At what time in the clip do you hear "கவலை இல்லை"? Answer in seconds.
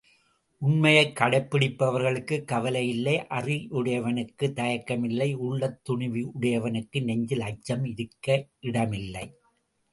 2.43-3.25